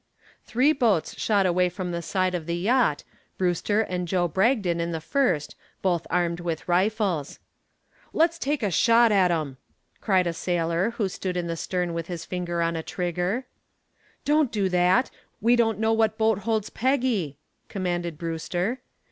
[0.47, 3.03] Three boats shot away from the side of the yacht,
[3.37, 7.37] Brewster and Joe Bragdon in the first, both armed with rifles.
[8.11, 9.57] "Let's take a shot at 'em,"
[9.99, 13.45] cried a sailor who stood in the stern with his finger on a trigger.
[14.25, 15.11] "Don't do that!
[15.39, 17.37] We don't know what boat holds Peggy,"
[17.69, 18.79] commanded Brewster.